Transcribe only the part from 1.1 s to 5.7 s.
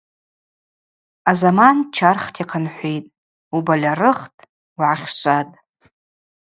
Азаман чархта йхъынхӏвитӏ, убальарыгътӏ— угӏахьшватӏ.